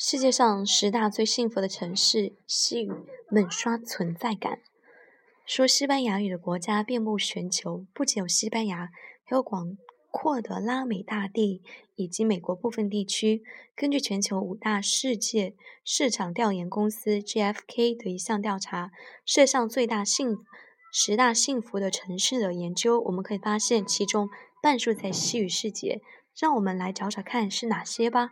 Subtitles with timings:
[0.00, 2.88] 世界上十大最幸福的城市，吸引
[3.28, 4.60] 猛刷存在感。
[5.44, 8.90] 说西班牙语的国家遍布全球，不仅有西班牙，
[9.24, 9.76] 还有广
[10.12, 11.62] 阔的拉美大地
[11.96, 13.42] 以及美国部分地区。
[13.74, 18.92] 根据全球五大世界市场调研公司 GFK 的一项调查，
[19.26, 20.38] 世界上最大幸
[20.92, 24.28] 十大幸福的城市的研究，我们可以发现其中
[24.62, 26.00] 半数在西语世界。
[26.40, 28.30] 让我们来找找看是哪些吧。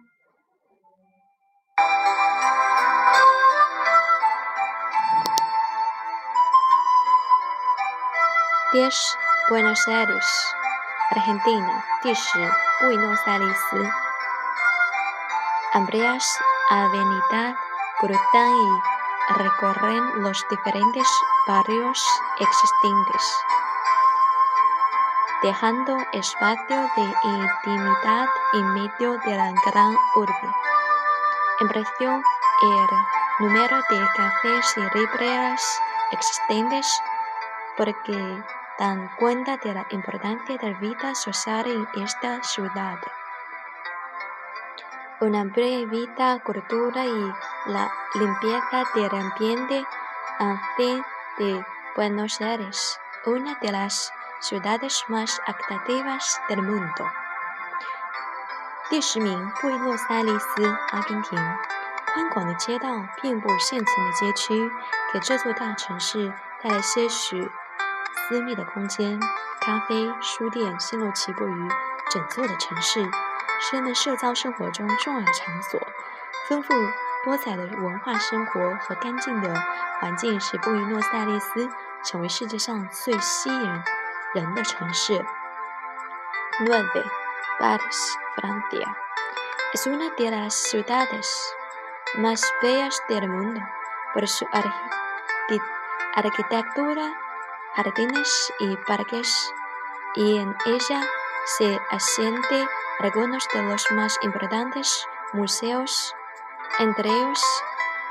[8.73, 9.19] 10.
[9.49, 10.27] Buenos Aires,
[11.13, 11.85] Argentina.
[12.83, 13.61] buenos Aires.
[15.73, 17.55] Amplias avenidas
[18.01, 21.07] cruzan y recorren los diferentes
[21.47, 22.05] barrios
[22.41, 23.37] existentes,
[25.45, 30.55] dejando espacio de intimidad en medio de la gran urbe.
[31.61, 32.21] En precio,
[32.63, 32.89] el
[33.39, 35.81] número de cafés y librerías
[36.11, 37.01] existentes,
[37.77, 38.43] porque
[38.80, 43.00] dan cuenta de la importancia de la vida social en esta ciudad.
[45.20, 47.34] Una breve vida, cultura y
[47.68, 49.86] la limpieza del ambiente
[50.40, 51.06] hacen
[51.38, 51.64] de
[51.96, 57.08] Buenos Aires una de las ciudades más atractivas del mundo.
[58.90, 61.38] 第十名，布宜诺斯艾利斯，阿根廷。
[62.14, 62.90] 宽广的街道
[63.22, 64.70] 遍布现存的街区，
[65.14, 67.50] 给这座大城市带来些许
[68.17, 69.21] 私密的空间，
[69.61, 71.69] 咖啡、书店星罗棋布于
[72.11, 73.09] 整座的城市，
[73.61, 75.81] 是人们社交生活中重要的场所。
[76.49, 76.75] 丰富
[77.25, 79.55] 多彩的文化生活和干净的
[80.01, 81.69] 环境，使布宜诺斯艾利斯
[82.05, 83.83] 成为世界上最吸引
[84.35, 85.25] 人的城市。
[86.61, 87.05] Nueve,
[87.61, 88.97] Paris, Francia,
[89.75, 91.55] es una de las ciudades
[92.17, 93.61] más bellas del mundo
[94.15, 94.47] por su
[96.15, 97.26] arquitectura.
[97.76, 99.54] jardines y parques,
[100.16, 101.02] y en ella
[101.58, 102.68] se asienten
[103.00, 106.16] algunos de los más importantes museos,
[106.80, 107.44] entre ellos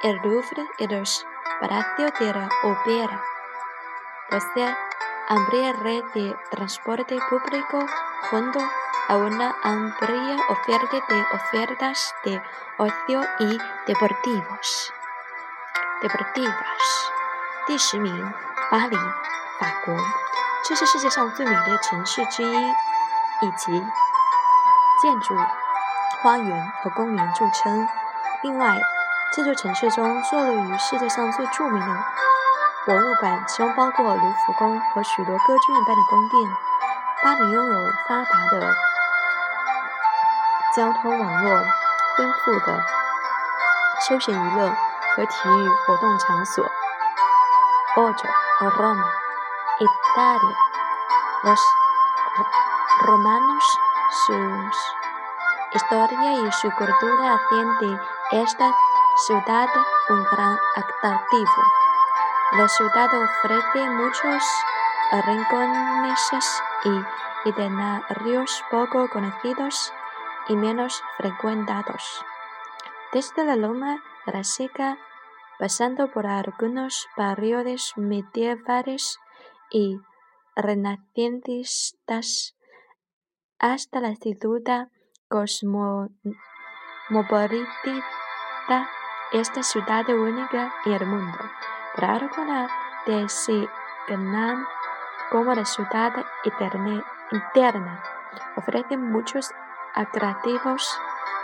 [0.03, 1.27] el Louvre y los
[1.61, 3.23] Palacios de la Ópera.
[4.31, 4.77] Posee
[5.29, 7.87] amplia red de transporte público
[8.31, 8.61] junto
[9.09, 12.43] a una amplia oferta de ofertas de
[12.79, 14.93] ocio y deportivos.
[16.03, 17.11] Deportivas.
[17.67, 18.33] 第十名，
[18.71, 18.97] 巴黎。
[19.60, 19.96] 法国，
[20.66, 22.68] 这是世界上最美丽的城市之一，
[23.42, 23.88] 以及
[25.02, 25.36] 建筑、
[26.22, 27.88] 花园和公园著称。
[28.42, 28.78] 另外，
[29.34, 32.04] 这座城市中坐落于世界上最著名的
[32.86, 36.52] 博物馆，其中包括卢浮宫和许多歌剧院般的宫殿。
[37.24, 38.76] 巴黎拥有发达的
[40.76, 41.66] 交通网络、
[42.18, 42.84] 丰富的
[44.08, 44.70] 休闲娱乐
[45.16, 46.70] 和体育活动场所。
[47.96, 48.30] 欧洲
[49.80, 50.58] hectárea.
[51.44, 51.60] Los
[53.02, 53.64] romanos,
[54.26, 54.34] su
[55.74, 58.00] historia y su cultura hacían de
[58.42, 58.74] esta
[59.28, 59.70] ciudad
[60.10, 61.64] un gran atractivo.
[62.54, 64.44] La ciudad ofrece muchos
[65.26, 66.32] rincones
[66.84, 69.94] y itinerarios poco conocidos
[70.48, 72.26] y menos frecuentados.
[73.12, 74.98] Desde la Loma Grasica,
[75.60, 79.20] pasando por algunos barrios medievales
[79.76, 80.00] y
[80.56, 82.56] renacentistas
[83.60, 84.88] hasta la ciudad
[85.28, 86.16] cosmopolita,
[89.34, 91.40] esta ciudad única en el mundo.
[91.94, 92.70] Por algo la
[93.06, 94.66] designan
[95.30, 96.26] como la ciudad
[97.34, 98.02] interna.
[98.56, 99.52] Ofrece muchos
[99.94, 100.98] atractivos,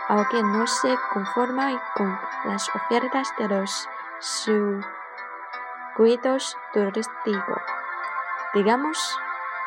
[0.08, 3.90] aunque no se conforma con las ofertas de los
[4.22, 7.81] circuitos turísticos.
[8.54, 8.98] Digamos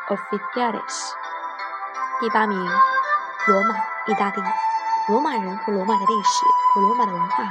[0.09, 1.09] oficiales。
[2.21, 2.55] 第八名，
[3.47, 3.75] 罗马，
[4.05, 4.43] 意大利。
[5.07, 7.43] 罗马人和罗马的历史和罗马的文化，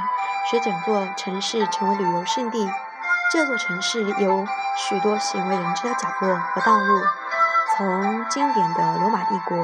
[0.49, 2.71] 使整座城市成为旅游胜地。
[3.33, 7.01] 这座城市有许多鲜为人知的角落和道路，
[7.75, 9.57] 从经典的罗马帝国，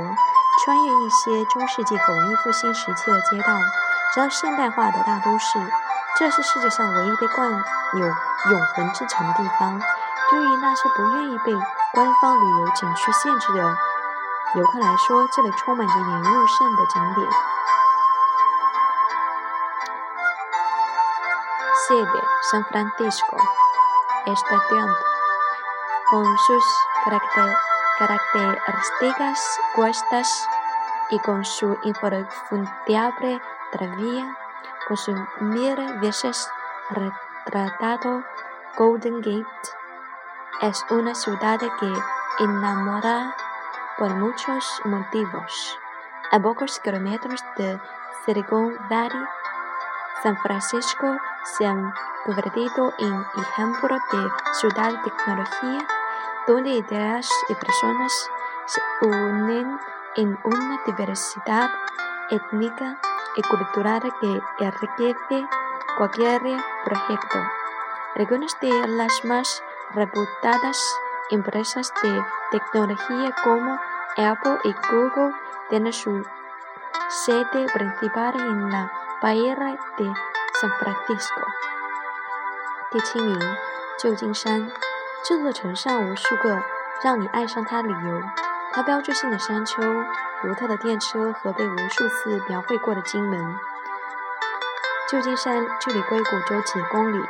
[0.66, 3.58] 穿越一些中世纪和文艺复兴时期的街道，
[4.14, 5.58] 直到现代化的大都市。
[6.18, 7.64] 这是世界上唯一被冠
[7.94, 9.82] 有永恒之城的地方。
[10.31, 11.55] 对于那些不愿意被
[11.95, 13.77] 官方旅游景区限制的
[14.55, 17.29] 游客来说，这里充满着引人入胜的景点。
[21.89, 23.37] Sede San Francisco
[24.27, 24.89] Estación
[26.11, 26.65] con sus
[27.99, 29.39] características
[29.77, 30.49] cuestas
[31.11, 33.41] y con su infranqueable
[33.71, 34.37] tranvía
[34.89, 36.51] con su mil veces
[36.91, 38.25] retratado
[38.77, 39.47] Golden Gate,
[40.62, 43.36] es una ciudad que enamora
[43.98, 45.80] por muchos motivos.
[46.32, 47.80] A pocos kilómetros de
[48.24, 49.26] Silicon Valley,
[50.22, 51.94] San Francisco se ha
[52.26, 55.88] convertido en ejemplo de ciudad de tecnología,
[56.46, 58.30] donde ideas y personas
[58.68, 59.80] se unen
[60.16, 61.72] en una diversidad
[62.30, 63.00] étnica
[63.36, 65.48] y cultural que enriquece
[65.98, 66.42] cualquier
[66.86, 67.40] proyecto.
[68.16, 69.64] Algunas de las más
[69.94, 70.78] reputadas
[71.30, 73.80] empresas de tecnología como
[74.18, 75.34] Apple y Google
[75.70, 76.24] tienen su
[77.10, 78.92] sede principal en la
[79.22, 79.56] bahía
[79.98, 80.14] de
[80.60, 81.42] San Francisco。
[82.92, 83.40] 第七名，
[83.98, 84.70] 旧金山。
[85.24, 86.64] 这座城上无数个
[87.04, 88.22] 让你爱上它的理由：
[88.74, 89.82] 它标志性的山丘、
[90.42, 93.56] 独特的电车和被无数次描绘过的金门。
[95.10, 97.24] 旧金山距离硅谷只有几公里，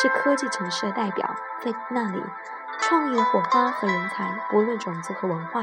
[0.00, 1.34] 是科技城市的代表。
[1.60, 2.22] 在那里，
[2.78, 5.62] 创意的火花和人才，不论种族和文化，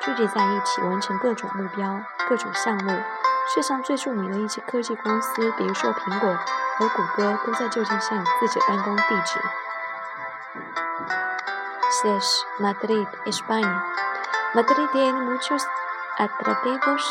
[0.00, 3.02] 聚集在一起，完成各种目标、各种项目。
[3.52, 6.36] 世上最著名的一些科技公司，比如说苹果
[6.78, 9.40] 和谷歌，都在旧金山有自己的办公地址。
[12.04, 12.44] 6.
[12.58, 13.82] Madrid, España.
[14.54, 15.62] Madrid tiene muchos
[16.18, 17.02] atractivos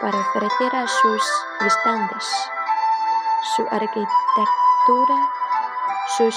[0.00, 1.22] para ofrecer a sus
[1.60, 2.28] visitantes.
[3.56, 5.16] Su arquitectura,
[6.06, 6.36] sus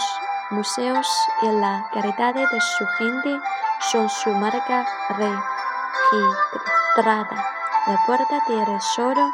[0.52, 1.08] museos
[1.42, 3.40] y la calidad de su gente
[3.80, 4.86] son su marca
[6.12, 7.46] registrada.
[7.88, 9.30] La puerta del tesoro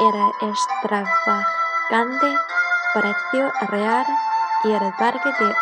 [0.00, 2.36] era extravagante,
[2.94, 4.06] precio real
[4.64, 5.54] y el parque de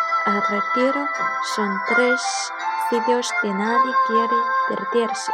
[0.49, 1.07] retiro
[1.55, 2.21] son tres
[2.89, 4.35] sitios que nadie quiere
[4.67, 5.31] perderse.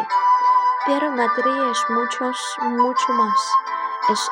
[0.86, 2.32] Pero Madrid es mucho,
[2.62, 3.52] mucho más.
[4.10, 4.32] Es,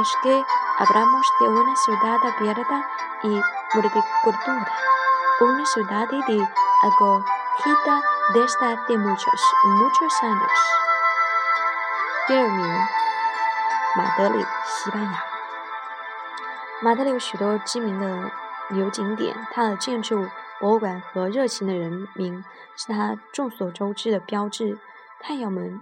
[0.00, 0.44] es que
[0.78, 2.88] hablamos de una ciudad abierta
[3.22, 3.40] y
[3.74, 4.66] multicultural,
[5.40, 6.16] una ciudad de
[6.82, 8.02] acogida
[8.34, 10.50] desde hace muchos, muchos años.
[12.26, 12.66] 第二名，
[13.96, 15.22] 马德里，西班牙。
[16.82, 18.30] 马德里有许多知名的
[18.70, 20.28] 旅游景点，它的建筑、
[20.58, 22.44] 博物馆和热情的人民
[22.76, 24.78] 是它众所周知的标志。
[25.20, 25.80] 太阳门、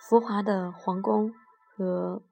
[0.00, 1.32] 浮华的皇宫
[1.76, 2.22] 和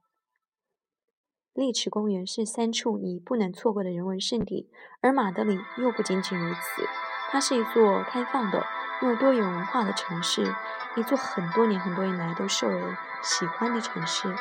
[1.53, 4.71] 丽池公园是三处你不能错过的人文胜地。
[5.01, 6.89] 而马德里又不仅仅如此，
[7.31, 8.65] 它是一座开放的、
[9.03, 10.55] 拥有多元文化的城市，
[10.97, 14.35] 一座很多年、很多年来都受人喜欢的城市。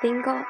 [0.00, 0.46] Cinco,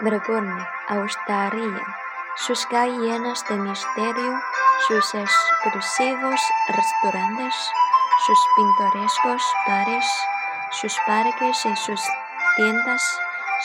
[0.00, 2.01] Melbourne, Australia.
[2.34, 4.40] Sus calles llenas de misterio,
[4.88, 7.54] sus exclusivos restaurantes,
[8.26, 10.06] sus pintorescos bares,
[10.70, 12.00] sus parques y sus
[12.56, 13.02] tiendas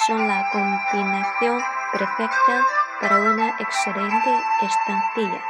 [0.05, 2.65] son la combinación perfecta
[2.99, 5.41] para una excelente estancia.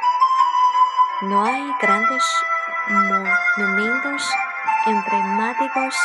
[1.21, 2.23] No hay grandes
[2.87, 4.29] monumentos
[4.85, 5.95] emblemáticos,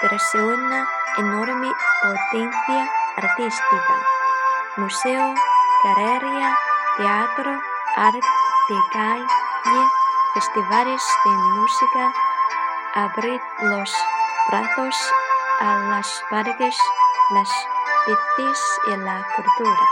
[0.00, 1.70] pero sí una enorme
[2.02, 3.94] potencia artística.
[4.76, 5.34] Museo,
[5.84, 6.58] galería,
[6.96, 7.60] teatro,
[7.96, 8.20] arte
[8.68, 9.26] de calle,
[10.34, 12.12] festivales de música,
[12.94, 13.94] abrir los
[14.48, 15.12] brazos
[15.60, 16.76] a las parques,
[17.30, 17.50] las
[18.06, 19.86] artes y la cultura.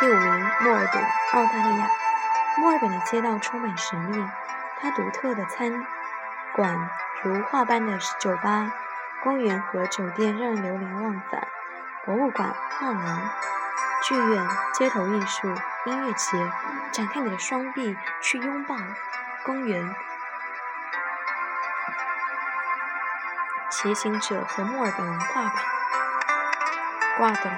[0.00, 1.88] 第五名，墨尔本，澳大利亚。
[2.56, 4.24] 墨尔本的街道充满神秘，
[4.80, 5.86] 它独特的餐
[6.54, 6.90] 馆、
[7.22, 8.72] 如画般的酒吧、
[9.22, 11.48] 公园和酒店让人流连忘返。
[12.04, 13.30] 博物馆、画廊、
[14.04, 15.48] 剧院、街头艺术、
[15.86, 16.52] 音乐节，
[16.92, 18.76] 展开你的双臂去拥抱
[19.46, 19.96] 公园。
[23.70, 25.54] 骑行者和墨尔本文化吧。
[27.18, 27.50] Cuatro,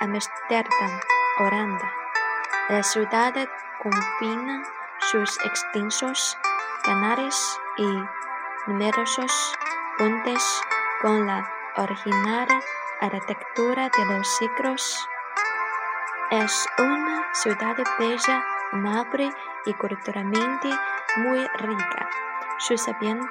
[0.00, 1.00] Amsterdam,
[1.38, 1.88] Holanda.
[2.68, 3.32] La ciudad
[3.80, 4.64] combina
[4.98, 6.36] sus extensos
[6.82, 8.04] canales y
[8.66, 9.54] numerosos
[9.96, 10.42] puentes
[11.00, 12.48] con la original
[13.00, 15.08] arquitectura de los siglos.
[16.31, 19.31] Es una ciudad bella, amable
[19.65, 20.69] y culturalmente
[21.17, 22.09] muy rica.
[22.57, 23.29] Sus habitantes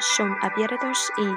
[0.00, 1.36] son abiertos y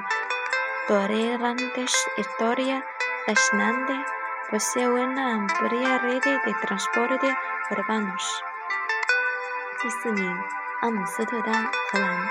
[0.86, 1.92] tolerantes.
[2.16, 2.84] Historia
[3.26, 4.04] fascinante.
[4.50, 7.36] Posee una amplia red de transporte
[7.70, 8.42] urbanos.
[9.80, 10.34] 第四名，
[10.80, 12.28] 阿姆斯特丹，荷兰。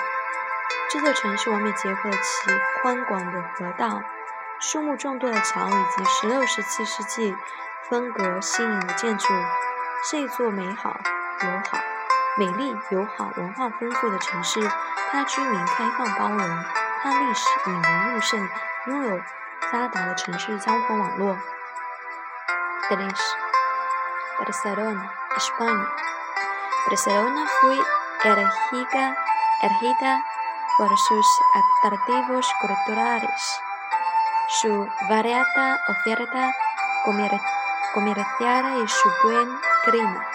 [0.89, 2.49] 这座城市完美结合了其
[2.81, 4.01] 宽广的河道、
[4.62, 7.36] 树木众多的桥以及十六、十七世纪
[7.90, 9.26] 风格新颖的建筑，
[10.08, 11.00] 是一座美好、
[11.40, 11.78] 友好、
[12.38, 14.60] 美丽、友好、文化丰富的城市。
[15.10, 16.64] 它居民开放包容，
[17.02, 18.48] 它历史引人入胜，
[18.86, 19.20] 拥有
[19.72, 21.36] 发达的城市交通网络。
[22.88, 23.12] 3.
[24.38, 25.86] Barcelona, España.
[26.88, 27.78] Barcelona fue
[28.22, 29.16] erigida,
[29.60, 30.22] erigida
[30.78, 31.26] por sus
[31.82, 33.60] atractivos culturales,
[34.60, 36.52] su variada oferta
[37.94, 39.48] comercial y su buen
[39.84, 40.26] clima.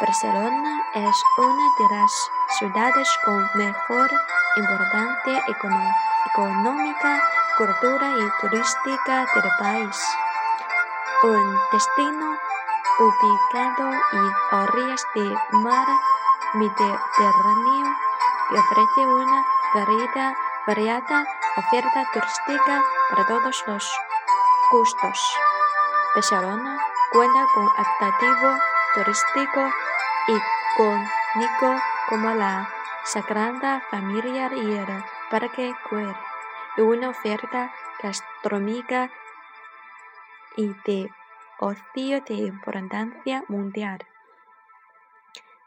[0.00, 4.10] Barcelona es una de las ciudades con mejor
[4.56, 5.44] importancia
[6.34, 7.22] económica,
[7.56, 9.96] cultura y turística del país.
[11.22, 12.36] Un destino
[12.98, 15.86] ubicado y orillas de mar
[16.54, 17.96] Mediterráneo
[18.48, 19.44] que ofrece una
[20.66, 21.26] variada
[21.57, 23.91] oferta turística para todos los
[24.71, 25.37] gustos.
[26.15, 26.79] Barcelona
[27.11, 28.57] cuenta con atractivo
[28.93, 29.69] turístico
[30.27, 32.69] icónico como la
[33.03, 36.15] Sagrada Familia y el Parque Güell
[36.77, 39.09] y una oferta gastronómica
[40.57, 41.09] y de
[41.59, 43.99] ocio de importancia mundial。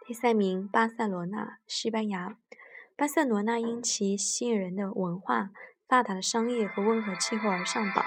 [0.07, 2.37] 第三名，巴塞罗那，西班牙。
[2.95, 5.51] 巴塞罗那因其吸引人的文化、
[5.90, 8.06] 发达的商业和温和气候而上榜。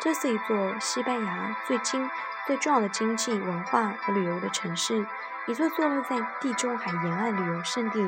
[0.00, 2.10] 这是一座西班牙最经
[2.48, 5.06] 最重要的经济、文化和旅游的城市，
[5.46, 8.00] 一座坐落在地中海沿岸旅游胜地，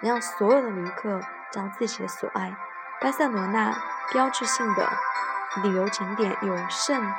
[0.00, 2.56] 能让所有的旅客找自己的所爱。
[3.00, 3.76] 巴塞罗那
[4.12, 4.88] 标志性的
[5.64, 7.12] 旅游景点有圣。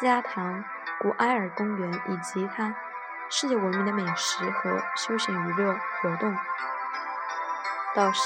[0.00, 0.62] 加堂、
[1.00, 2.74] 古埃尔公园以及它
[3.30, 6.36] 世界闻名的美食和休闲娱乐活动。
[7.94, 8.18] Dos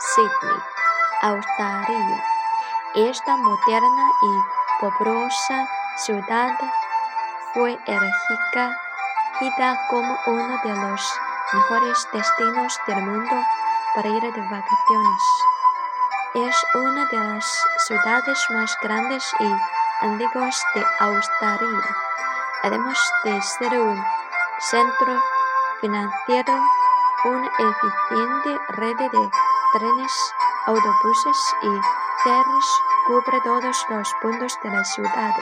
[0.00, 0.60] Sydney,
[1.22, 2.24] Australia.
[2.94, 6.58] Esta moderna y populosa ciudad
[7.54, 8.80] fue elegida
[9.88, 11.20] como uno de los
[11.52, 13.36] mejores destinos del mundo
[13.94, 15.22] para ir de vacaciones.
[16.34, 21.96] Es una de las ciudades más grandes y antiguos de Australia,
[22.62, 24.04] además de ser un
[24.58, 25.22] centro
[25.80, 26.62] financiero,
[27.24, 29.30] una eficiente red de
[29.72, 30.34] trenes,
[30.65, 31.81] autobuses y
[32.23, 35.33] ferries cubre todos los puntos de la ciudad.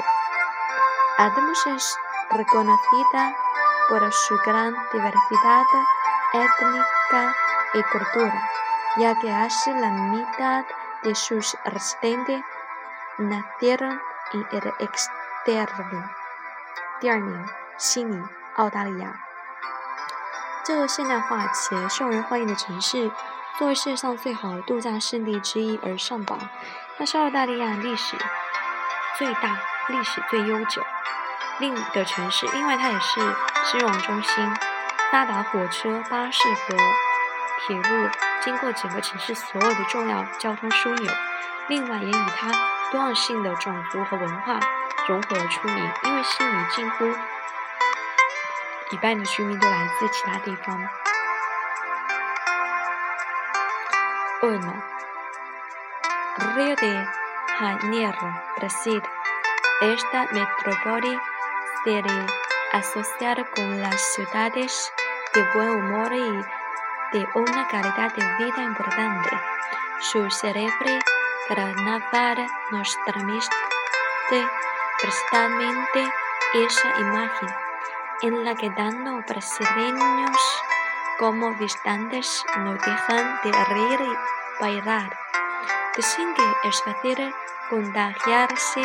[1.17, 1.97] Además es
[2.29, 3.35] reconocida
[3.89, 5.65] por su gran diversidad
[6.33, 7.35] étnica
[7.73, 8.49] y cultura,
[8.97, 10.63] ya que casi la mitad
[11.03, 12.43] de sus residentes
[13.17, 14.01] nacieron
[14.33, 15.67] in el exterior。
[16.99, 17.45] 第二名，
[17.77, 18.23] 悉尼，
[18.55, 19.13] 澳大利亚。
[20.63, 23.11] 这个现代化且受人欢迎的城市，
[23.58, 26.38] 作为世界上最好的度假胜地之一而上榜。
[26.98, 28.16] 它是澳大利亚历史
[29.18, 29.58] 最大、
[29.88, 30.82] 历史最悠久
[31.58, 33.20] 另的城市，另外它也是
[33.70, 34.54] 金融中心，
[35.10, 36.76] 发达火车、巴士和
[37.66, 38.10] 铁路
[38.42, 41.12] 经过整个城市所有的重要交通枢纽。
[41.68, 42.50] 另外，也以它。
[42.90, 44.60] 多样性的种族和文化
[45.08, 47.06] 融合而出名，因为悉尼近乎
[48.92, 50.78] 一半的居民都来自其他地方。
[54.44, 54.84] Uno,
[56.36, 57.08] Río de
[57.58, 59.02] Janeiro, Brasil.
[59.80, 61.18] Esta metrópoli
[61.82, 62.02] se
[62.70, 64.92] asocia con las ciudades
[65.32, 69.30] de buen humor y de una calidad de vida importante.
[70.00, 70.92] Su cerebro
[71.48, 73.48] Carnaval nos transmite
[75.00, 76.12] precisamente
[76.52, 77.48] esa imagen,
[78.20, 80.63] en la que tanto brasileños
[81.18, 85.16] como visitantes no dejan de reír y bailar.
[85.96, 87.34] Dicen que es fácil
[87.70, 88.80] contagiarse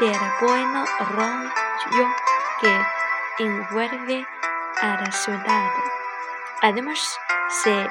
[0.00, 0.74] del buen
[1.10, 2.08] rollo
[2.60, 2.86] que
[3.38, 4.26] envuelve
[4.80, 5.70] a la ciudad.
[6.62, 7.18] Además,
[7.48, 7.88] se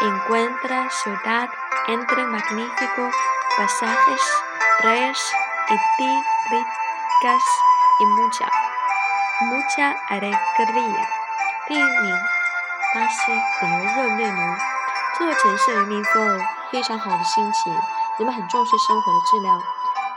[0.00, 1.48] encuentra ciudad
[1.88, 3.10] entre magnífico
[3.56, 4.22] pasajes,
[4.80, 5.32] playas
[5.68, 5.74] y
[6.50, 7.42] ricas
[8.00, 8.50] y mucha,
[9.40, 11.08] mucha alegría。
[12.96, 14.56] 巴西旅游热内卢。
[15.18, 16.40] 这座城市人民都有
[16.72, 17.70] 非常好的心情，
[18.16, 19.60] 人们很重视生活的质量。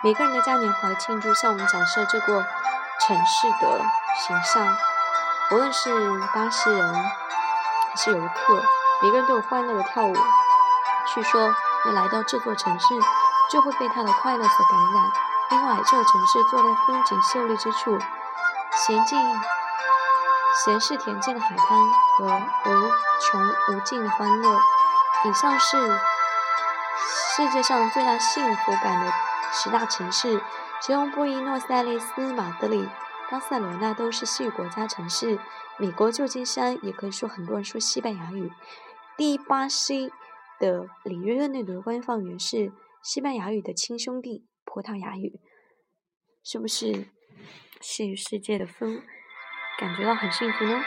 [0.02, 2.42] 每个人的嘉年华的庆祝向我们展示这座
[3.02, 3.82] 城市的
[4.26, 4.78] 形象。
[5.52, 5.90] 无论是
[6.34, 8.64] 巴西人还是游客，
[9.02, 10.16] 每个人都有欢乐的跳舞。
[11.14, 11.54] 据说，
[11.86, 12.86] 要来到这座城市。
[13.52, 15.12] 就会被他的快乐所感染。
[15.50, 17.98] 另外，这座城市坐在风景秀丽之处，
[18.88, 19.20] 娴静、
[20.54, 22.90] 闲适恬静的海滩和无
[23.22, 23.42] 穷
[23.78, 24.60] 无尽的欢乐。
[25.26, 25.78] 以上是
[27.36, 29.12] 世界上最大幸福感的
[29.52, 30.42] 十大城市，
[30.82, 32.88] 其中布宜诺斯艾利斯、马德里、
[33.30, 35.40] 巴塞罗那都是西语国家城市。
[35.78, 38.52] 美国旧金山也可以说很多人说西班牙语。
[39.16, 40.12] 第巴西
[40.60, 45.40] 的里约热内卢官方语言是西班牙语的亲兄弟葡萄牙语。
[46.44, 47.08] 是不是？
[47.82, 49.02] 是世界的风，
[49.80, 50.78] 感觉到很幸福呢？